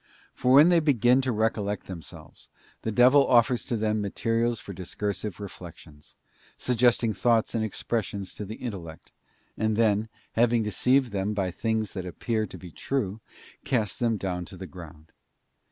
[0.33, 2.49] For when they begin to recollect them selves,
[2.81, 6.15] the devil offers to them materials for discursive reflections,
[6.57, 9.11] suggesting thoughts and expressions to the intel lect;
[9.59, 13.21] and then, having deceived them by things that appear to be true,
[13.63, 15.11] casts them down to the ground.